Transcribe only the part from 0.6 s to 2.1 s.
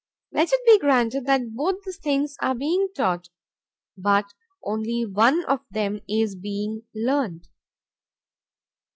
be granted that both these